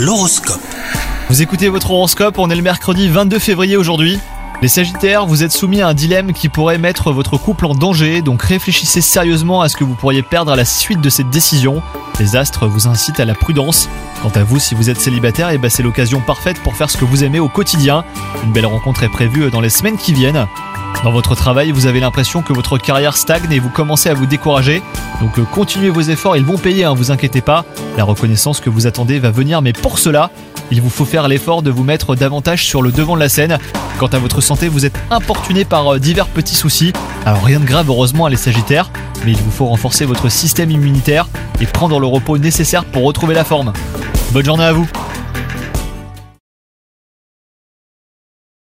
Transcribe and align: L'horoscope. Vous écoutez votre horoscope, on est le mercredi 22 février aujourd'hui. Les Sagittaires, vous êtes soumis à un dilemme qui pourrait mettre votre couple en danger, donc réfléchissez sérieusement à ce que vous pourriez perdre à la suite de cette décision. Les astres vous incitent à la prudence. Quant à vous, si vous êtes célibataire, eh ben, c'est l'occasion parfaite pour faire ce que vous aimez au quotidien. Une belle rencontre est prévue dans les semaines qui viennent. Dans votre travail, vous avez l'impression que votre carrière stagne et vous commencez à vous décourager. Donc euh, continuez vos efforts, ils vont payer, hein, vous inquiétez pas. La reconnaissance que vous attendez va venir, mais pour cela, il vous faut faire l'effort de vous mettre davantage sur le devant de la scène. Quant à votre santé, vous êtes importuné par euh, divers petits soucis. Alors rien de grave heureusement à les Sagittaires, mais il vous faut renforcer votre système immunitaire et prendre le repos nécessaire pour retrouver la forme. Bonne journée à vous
L'horoscope. 0.00 0.62
Vous 1.28 1.42
écoutez 1.42 1.68
votre 1.68 1.90
horoscope, 1.90 2.38
on 2.38 2.48
est 2.48 2.56
le 2.56 2.62
mercredi 2.62 3.10
22 3.10 3.38
février 3.38 3.76
aujourd'hui. 3.76 4.18
Les 4.62 4.68
Sagittaires, 4.68 5.26
vous 5.26 5.42
êtes 5.42 5.52
soumis 5.52 5.82
à 5.82 5.88
un 5.88 5.94
dilemme 5.94 6.32
qui 6.32 6.48
pourrait 6.48 6.78
mettre 6.78 7.12
votre 7.12 7.36
couple 7.36 7.66
en 7.66 7.74
danger, 7.74 8.22
donc 8.22 8.42
réfléchissez 8.42 9.02
sérieusement 9.02 9.60
à 9.60 9.68
ce 9.68 9.76
que 9.76 9.84
vous 9.84 9.94
pourriez 9.94 10.22
perdre 10.22 10.52
à 10.52 10.56
la 10.56 10.64
suite 10.64 11.02
de 11.02 11.10
cette 11.10 11.28
décision. 11.28 11.82
Les 12.18 12.34
astres 12.34 12.66
vous 12.66 12.88
incitent 12.88 13.20
à 13.20 13.26
la 13.26 13.34
prudence. 13.34 13.90
Quant 14.22 14.32
à 14.34 14.42
vous, 14.42 14.58
si 14.58 14.74
vous 14.74 14.88
êtes 14.88 14.98
célibataire, 14.98 15.50
eh 15.50 15.58
ben, 15.58 15.68
c'est 15.68 15.82
l'occasion 15.82 16.22
parfaite 16.22 16.62
pour 16.62 16.76
faire 16.76 16.88
ce 16.88 16.96
que 16.96 17.04
vous 17.04 17.22
aimez 17.22 17.38
au 17.38 17.50
quotidien. 17.50 18.02
Une 18.42 18.52
belle 18.52 18.64
rencontre 18.64 19.02
est 19.02 19.10
prévue 19.10 19.50
dans 19.50 19.60
les 19.60 19.68
semaines 19.68 19.98
qui 19.98 20.14
viennent. 20.14 20.46
Dans 21.02 21.12
votre 21.12 21.34
travail, 21.34 21.70
vous 21.70 21.86
avez 21.86 21.98
l'impression 21.98 22.42
que 22.42 22.52
votre 22.52 22.76
carrière 22.76 23.16
stagne 23.16 23.50
et 23.50 23.58
vous 23.58 23.70
commencez 23.70 24.10
à 24.10 24.14
vous 24.14 24.26
décourager. 24.26 24.82
Donc 25.22 25.38
euh, 25.38 25.44
continuez 25.44 25.88
vos 25.88 26.02
efforts, 26.02 26.36
ils 26.36 26.44
vont 26.44 26.58
payer, 26.58 26.84
hein, 26.84 26.92
vous 26.94 27.10
inquiétez 27.10 27.40
pas. 27.40 27.64
La 27.96 28.04
reconnaissance 28.04 28.60
que 28.60 28.68
vous 28.68 28.86
attendez 28.86 29.18
va 29.18 29.30
venir, 29.30 29.62
mais 29.62 29.72
pour 29.72 29.98
cela, 29.98 30.30
il 30.70 30.82
vous 30.82 30.90
faut 30.90 31.06
faire 31.06 31.26
l'effort 31.26 31.62
de 31.62 31.70
vous 31.70 31.84
mettre 31.84 32.14
davantage 32.14 32.66
sur 32.66 32.82
le 32.82 32.92
devant 32.92 33.14
de 33.14 33.20
la 33.20 33.30
scène. 33.30 33.58
Quant 33.98 34.08
à 34.08 34.18
votre 34.18 34.42
santé, 34.42 34.68
vous 34.68 34.84
êtes 34.84 34.98
importuné 35.10 35.64
par 35.64 35.94
euh, 35.94 35.98
divers 35.98 36.26
petits 36.26 36.54
soucis. 36.54 36.92
Alors 37.24 37.44
rien 37.44 37.60
de 37.60 37.66
grave 37.66 37.88
heureusement 37.88 38.26
à 38.26 38.30
les 38.30 38.36
Sagittaires, 38.36 38.90
mais 39.24 39.32
il 39.32 39.38
vous 39.38 39.50
faut 39.50 39.66
renforcer 39.66 40.04
votre 40.04 40.28
système 40.28 40.70
immunitaire 40.70 41.28
et 41.60 41.66
prendre 41.66 41.98
le 41.98 42.06
repos 42.06 42.36
nécessaire 42.36 42.84
pour 42.84 43.04
retrouver 43.04 43.34
la 43.34 43.44
forme. 43.44 43.72
Bonne 44.32 44.44
journée 44.44 44.64
à 44.64 44.72
vous 44.72 44.86